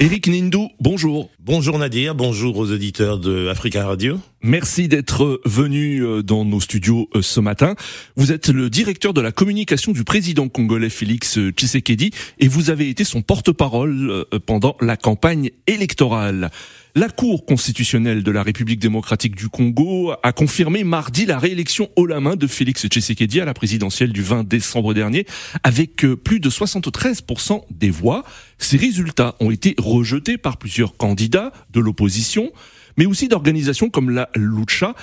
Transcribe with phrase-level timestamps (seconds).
[0.00, 1.30] Eric Nindou, bonjour.
[1.38, 4.18] Bonjour Nadir, bonjour aux auditeurs de Africa Radio.
[4.42, 7.76] Merci d'être venu euh, dans nos studios euh, ce matin.
[8.16, 12.10] Vous êtes le directeur de la communication du président congolais Félix Tshisekedi
[12.40, 16.50] et vous avez été son porte-parole euh, pendant la campagne électorale.
[16.96, 22.06] La Cour constitutionnelle de la République démocratique du Congo a confirmé mardi la réélection haut
[22.06, 25.26] la main de Félix Tshisekedi à la présidentielle du 20 décembre dernier
[25.64, 28.22] avec plus de 73% des voix.
[28.58, 32.52] Ces résultats ont été rejetés par plusieurs candidats de l'opposition
[32.96, 34.94] mais aussi d'organisations comme la Lucha.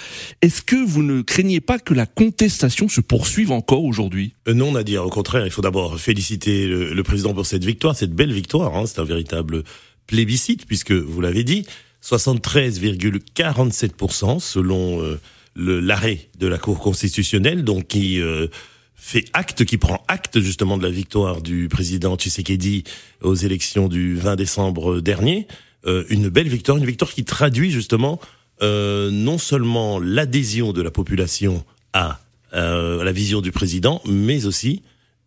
[0.42, 4.34] Est-ce que vous ne craignez pas que la contestation se poursuive encore aujourd'hui?
[4.48, 8.14] Euh, Non, Nadir, au contraire, il faut d'abord féliciter le, président pour cette victoire, cette
[8.14, 8.78] belle victoire.
[8.78, 9.64] Hein, c'est un véritable
[10.12, 11.66] plébiscite, puisque vous l'avez dit,
[12.04, 15.18] 73,47% selon euh,
[15.56, 18.48] l'arrêt de la Cour constitutionnelle, donc qui euh,
[18.94, 22.84] fait acte, qui prend acte justement de la victoire du président Tshisekedi
[23.22, 25.48] aux élections du 20 décembre dernier.
[25.88, 28.20] Euh, une belle victoire, une victoire qui traduit justement
[28.64, 32.20] non seulement l'adhésion de la population à,
[32.52, 34.84] la vision du président, mais aussi,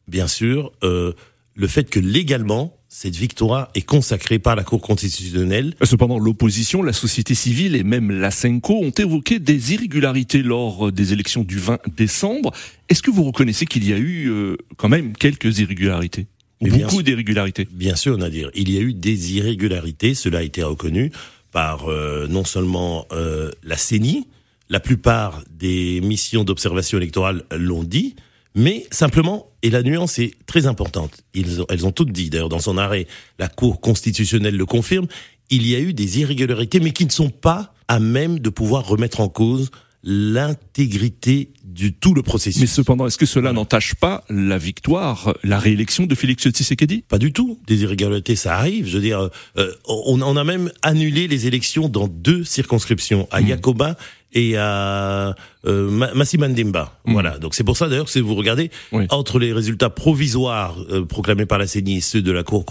[0.07, 5.75] bien sûr, le fait que légalement, cette victoire est consacrée par la Cour constitutionnelle.
[5.83, 11.13] Cependant, l'opposition, la société civile et même la CENCO ont évoqué des irrégularités lors des
[11.13, 12.53] élections du 20 décembre.
[12.89, 16.29] Est-ce que vous reconnaissez qu'il y a eu euh, quand même quelques irrégularités
[16.61, 17.67] Beaucoup d'irrégularités?
[17.73, 18.53] Bien sûr, Nadir.
[18.55, 21.11] Il y a eu des irrégularités, cela a été reconnu
[21.51, 24.29] par euh, non seulement euh, la CENI,
[24.71, 28.15] la plupart des missions d'observation électorale l'ont dit,
[28.55, 32.49] mais simplement, et la nuance est très importante, ils ont, elles ont toutes dit, d'ailleurs
[32.49, 33.07] dans son arrêt,
[33.39, 35.07] la Cour constitutionnelle le confirme,
[35.51, 38.87] il y a eu des irrégularités, mais qui ne sont pas à même de pouvoir
[38.87, 39.71] remettre en cause
[40.05, 42.61] l'intégrité du tout le processus.
[42.61, 47.05] Mais cependant, est-ce que cela n'entache pas la victoire, la réélection de Félix Tshisekedi?
[47.09, 47.59] Pas du tout.
[47.67, 48.87] Des irrégularités, ça arrive.
[48.87, 53.41] Je veux dire, euh, on, on, a même annulé les élections dans deux circonscriptions, à.
[53.41, 53.97] Yakoba
[54.35, 55.35] et à
[55.65, 56.99] euh, Massimandemba.
[57.05, 57.13] Hmm.
[57.13, 57.39] Voilà.
[57.39, 58.71] Donc c'est pour ça d'ailleurs que si vous regardez
[59.11, 62.67] entre les résultats provisoires euh, proclamés par la CENI et ceux de la Cour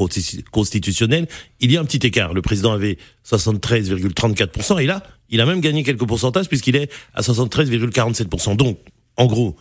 [0.52, 1.28] constitutionnelle,
[1.62, 2.34] il y a un petit écart.
[2.34, 7.22] Le président avait 73,34% et là, il a même gagné quelques pourcentages puisqu'il est à
[7.22, 8.58] 73,47%.
[8.58, 8.78] Donc,
[9.16, 9.56] en gros,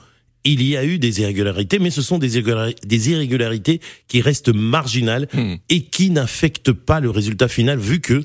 [0.45, 5.55] il y a eu des irrégularités, mais ce sont des irrégularités, qui restent marginales hmm.
[5.69, 8.25] et qui n'affectent pas le résultat final, vu que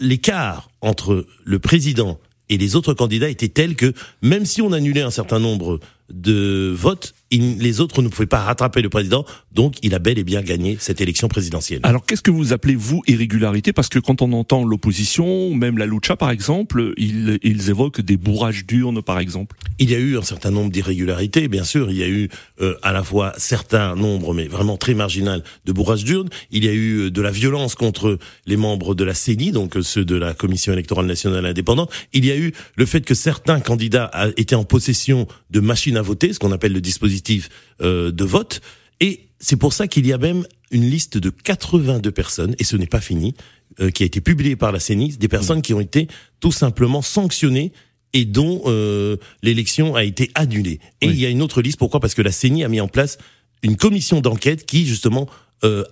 [0.00, 5.02] l'écart entre le président et les autres candidats étaient tels que même si on annulait
[5.02, 9.94] un certain nombre de votes, les autres ne pouvaient pas rattraper le président, donc il
[9.94, 11.80] a bel et bien gagné cette élection présidentielle.
[11.82, 13.72] Alors qu'est-ce que vous appelez, vous, irrégularité?
[13.72, 18.16] Parce que quand on entend l'opposition, même la Lucha par exemple, ils, ils évoquent des
[18.16, 19.56] bourrages d'urnes par exemple.
[19.78, 21.90] Il y a eu un certain nombre d'irrégularités, bien sûr.
[21.90, 22.28] Il y a eu
[22.60, 26.28] euh, à la fois certains nombres, mais vraiment très marginal, de bourrages d'urnes.
[26.50, 29.76] Il y a eu euh, de la violence contre les membres de la CENI, donc
[29.76, 31.90] euh, ceux de la Commission électorale nationale indépendante.
[32.12, 36.02] Il y a eu le fait que certains candidats étaient en possession de machines à
[36.02, 37.23] voter, ce qu'on appelle le dispositif
[37.80, 38.60] euh, de vote.
[39.00, 42.76] Et c'est pour ça qu'il y a même une liste de 82 personnes, et ce
[42.76, 43.34] n'est pas fini,
[43.80, 46.08] euh, qui a été publiée par la CENI, des personnes qui ont été
[46.40, 47.72] tout simplement sanctionnées
[48.12, 50.80] et dont euh, l'élection a été annulée.
[51.00, 52.00] Et il y a une autre liste, pourquoi?
[52.00, 53.18] Parce que la CENI a mis en place
[53.62, 55.28] une commission d'enquête qui, justement,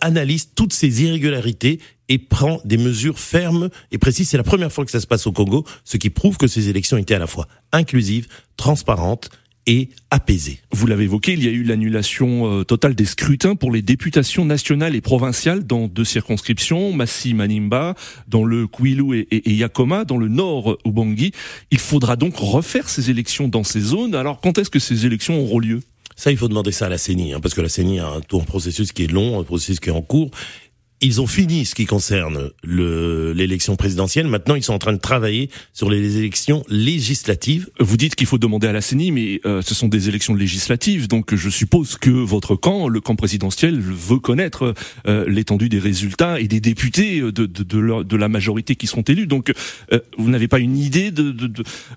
[0.03, 1.81] analyse toutes ces irrégularités
[2.13, 4.29] et prend des mesures fermes et précises.
[4.29, 6.69] C'est la première fois que ça se passe au Congo, ce qui prouve que ces
[6.69, 8.29] élections étaient à la fois inclusives,
[8.59, 9.31] transparentes
[9.67, 10.61] et apaisé.
[10.73, 14.45] Vous l'avez évoqué, il y a eu l'annulation euh, totale des scrutins pour les députations
[14.45, 17.95] nationales et provinciales dans deux circonscriptions, Massi Manimba,
[18.29, 21.33] dans le Kwilu et, et, Yakoma, dans le nord Ubangi.
[21.71, 24.15] Il faudra donc refaire ces élections dans ces zones.
[24.15, 25.81] Alors quand est-ce que ces élections auront lieu?
[26.17, 28.19] Ça, il faut demander ça à la CENI, hein, parce que la CENI a un,
[28.19, 30.31] un processus qui est long, un processus qui est en cours,
[31.03, 34.29] ils ont fini ce qui concerne l'élection présidentielle.
[34.29, 37.69] Maintenant, ils sont en train de travailler sur les élections législatives.
[37.81, 41.09] Vous dites qu'il faut demander à la CENI, mais euh, ce sont des élections législatives,
[41.09, 44.75] donc je suppose que votre camp, le camp présidentiel, veut connaître
[45.09, 49.03] euh, l'étendue des résultats et des députés de, de, de, de, la majorité qui seront
[49.03, 49.27] élus.
[49.27, 49.53] Donc,
[49.93, 51.35] euh, vous n'avez pas une idée de,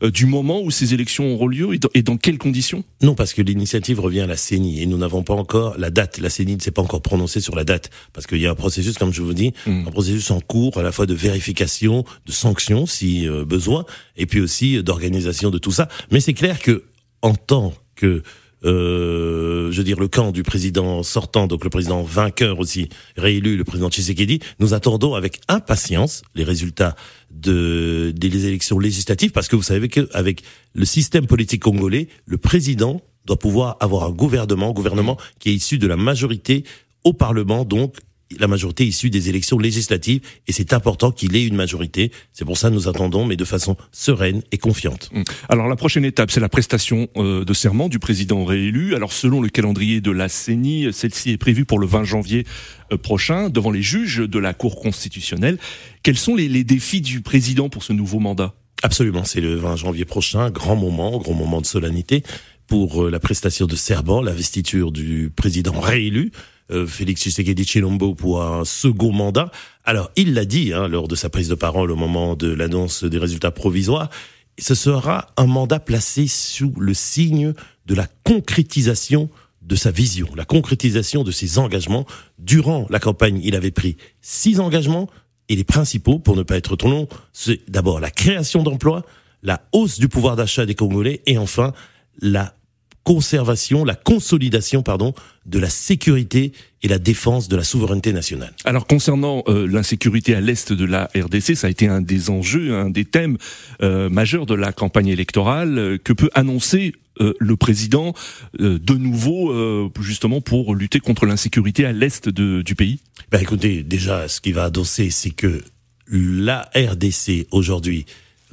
[0.09, 2.83] du moment où ces élections auront lieu et dans, et dans quelles conditions?
[3.03, 6.17] Non, parce que l'initiative revient à la CENI et nous n'avons pas encore la date.
[6.17, 8.55] La CENI ne s'est pas encore prononcée sur la date parce qu'il y a un
[8.55, 9.87] processus comme je vous dis, mm.
[9.87, 13.85] un processus en cours à la fois de vérification, de sanctions si euh, besoin,
[14.17, 15.87] et puis aussi d'organisation de tout ça.
[16.11, 16.83] Mais c'est clair que
[17.21, 18.23] en tant que
[18.65, 23.57] euh, je veux dire, le camp du président sortant, donc le président vainqueur aussi, réélu,
[23.57, 26.95] le président Tshisekedi, nous attendons avec impatience les résultats
[27.29, 30.41] de, des élections législatives, parce que vous savez qu'avec
[30.73, 35.53] le système politique congolais, le président doit pouvoir avoir un gouvernement, un gouvernement qui est
[35.53, 36.63] issu de la majorité
[37.03, 37.97] au Parlement, donc
[38.39, 42.11] la majorité issue des élections législatives et c'est important qu'il ait une majorité.
[42.33, 45.09] C'est pour ça que nous attendons, mais de façon sereine et confiante.
[45.13, 45.23] Hum.
[45.49, 48.95] Alors la prochaine étape, c'est la prestation euh, de serment du président réélu.
[48.95, 52.45] Alors selon le calendrier de la CENI, celle-ci est prévue pour le 20 janvier
[52.91, 55.57] euh, prochain devant les juges de la Cour constitutionnelle.
[56.03, 58.53] Quels sont les, les défis du président pour ce nouveau mandat?
[58.83, 62.23] Absolument, c'est le 20 janvier prochain, grand moment, grand moment de solennité
[62.67, 66.31] pour euh, la prestation de serment, l'investiture du président réélu.
[66.71, 69.51] Euh, Félix Tshisekedi Chilombo pour un second mandat.
[69.83, 73.03] Alors, il l'a dit hein, lors de sa prise de parole au moment de l'annonce
[73.03, 74.09] des résultats provisoires,
[74.57, 77.53] ce sera un mandat placé sous le signe
[77.85, 79.29] de la concrétisation
[79.61, 82.05] de sa vision, la concrétisation de ses engagements.
[82.39, 85.07] Durant la campagne, il avait pris six engagements
[85.49, 89.03] et les principaux, pour ne pas être trop long, c'est d'abord la création d'emplois,
[89.43, 91.73] la hausse du pouvoir d'achat des Congolais et enfin
[92.19, 92.55] la
[93.05, 95.13] conservation, la consolidation, pardon,
[95.45, 98.53] de la sécurité et la défense de la souveraineté nationale.
[98.65, 102.73] Alors concernant euh, l'insécurité à l'est de la RDC, ça a été un des enjeux,
[102.73, 103.37] un des thèmes
[103.81, 106.93] euh, majeurs de la campagne électorale euh, que peut annoncer
[107.39, 108.13] le président
[108.59, 112.99] de nouveau justement pour lutter contre l'insécurité à l'est du pays?
[113.31, 115.63] Ben écoutez, déjà ce qui va adosser, c'est que
[116.11, 118.05] la RDC aujourd'hui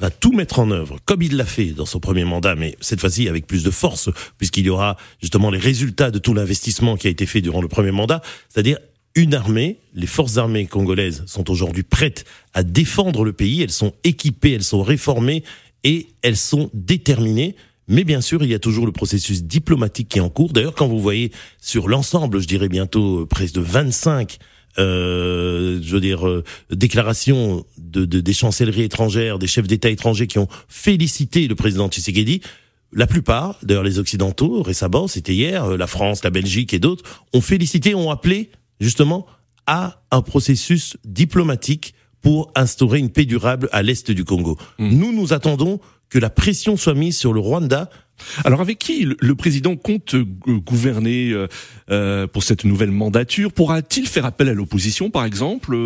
[0.02, 3.00] va tout mettre en œuvre, comme il l'a fait dans son premier mandat, mais cette
[3.00, 7.06] fois-ci avec plus de force, puisqu'il y aura justement les résultats de tout l'investissement qui
[7.06, 8.78] a été fait durant le premier mandat, c'est-à-dire
[9.14, 13.93] une armée, les forces armées congolaises sont aujourd'hui prêtes à défendre le pays, elles sont
[14.02, 15.44] équipées, elles sont réformées
[15.84, 17.55] et elles sont déterminées.
[17.87, 20.52] Mais bien sûr, il y a toujours le processus diplomatique qui est en cours.
[20.52, 24.38] D'ailleurs, quand vous voyez sur l'ensemble, je dirais bientôt presque de 25
[24.78, 30.26] euh, je veux dire, euh, déclaration de, de, des chancelleries étrangères, des chefs d'État étrangers
[30.26, 32.40] qui ont félicité le président Tshisekedi.
[32.92, 37.04] La plupart, d'ailleurs les Occidentaux, récemment, c'était hier, euh, la France, la Belgique et d'autres,
[37.32, 39.26] ont félicité, ont appelé justement
[39.66, 44.56] à un processus diplomatique pour instaurer une paix durable à l'est du Congo.
[44.78, 44.88] Mmh.
[44.90, 47.88] Nous, nous attendons que la pression soit mise sur le Rwanda
[48.44, 51.47] alors avec qui le président compte euh, gouverner euh,
[51.91, 53.53] euh, pour cette nouvelle mandature?
[53.53, 55.76] Pourra-t-il faire appel à l'opposition, par exemple?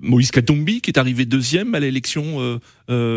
[0.00, 2.60] Moïse Katumbi, qui est arrivé deuxième à l'élection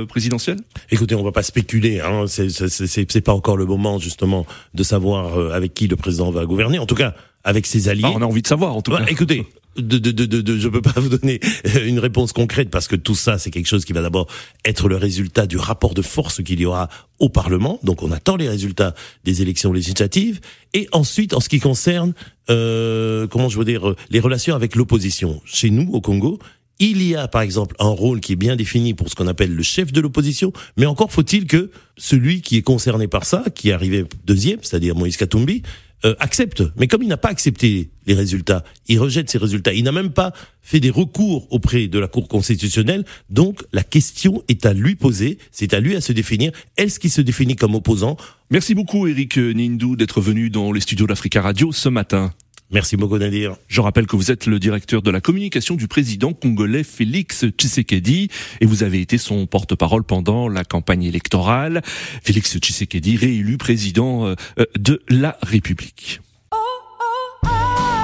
[0.07, 0.57] présidentielle?
[0.91, 1.99] Écoutez, on va pas spéculer.
[1.99, 6.79] Hein, c'est pas encore le moment justement de savoir avec qui le président va gouverner.
[6.79, 7.13] En tout cas,
[7.43, 8.03] avec ses alliés.
[8.05, 9.05] Ah, on a envie de savoir, en tout cas.
[9.07, 9.45] écoutez,
[9.77, 11.39] de, de, de, de, je peux pas vous donner
[11.85, 14.27] une réponse concrète parce que tout ça, c'est quelque chose qui va d'abord
[14.65, 16.89] être le résultat du rapport de force qu'il y aura
[17.19, 17.79] au Parlement.
[17.83, 18.93] Donc, on attend les résultats
[19.23, 20.39] des élections législatives.
[20.73, 22.13] Et ensuite, en ce qui concerne,
[22.49, 25.41] euh, comment je veux dire, les relations avec l'opposition.
[25.45, 26.39] Chez nous, au Congo,
[26.79, 29.53] il y a par exemple un rôle qui est bien défini pour ce qu'on appelle
[29.53, 33.69] le chef de l'opposition, mais encore faut-il que celui qui est concerné par ça, qui
[33.69, 35.63] est arrivé deuxième, c'est-à-dire Moïse Katumbi,
[36.05, 36.63] euh, accepte.
[36.77, 39.73] Mais comme il n'a pas accepté les résultats, il rejette ces résultats.
[39.73, 43.03] Il n'a même pas fait des recours auprès de la Cour constitutionnelle.
[43.29, 46.51] Donc la question est à lui poser, c'est à lui à se définir.
[46.77, 48.17] Est-ce qu'il se définit comme opposant?
[48.49, 52.33] Merci beaucoup Eric Nindou d'être venu dans les studios d'Africa Radio ce matin.
[52.71, 53.55] Merci beaucoup Nadir.
[53.67, 58.29] Je rappelle que vous êtes le directeur de la communication du président congolais Félix Tshisekedi
[58.59, 61.81] et vous avez été son porte-parole pendant la campagne électorale.
[62.23, 64.35] Félix Tshisekedi réélu président euh,
[64.77, 66.19] de la République.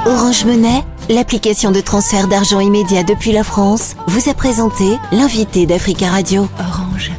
[0.06, 6.10] Orange Monnaie, l'application de transfert d'argent immédiat depuis la France, vous a présenté l'invité d'Africa
[6.10, 6.50] Radio.
[6.60, 7.12] Orange.